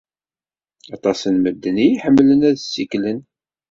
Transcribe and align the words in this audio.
Aṭas 0.95 1.19
n 1.33 1.35
medden 1.39 1.77
i 1.85 1.87
iḥemmlen 1.91 2.41
ad 2.49 2.57
ssiklen. 2.59 3.19